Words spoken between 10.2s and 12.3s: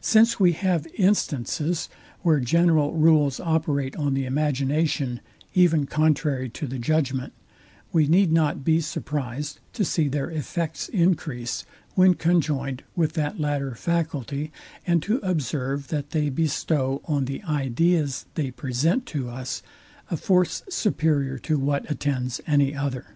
effects encrease, when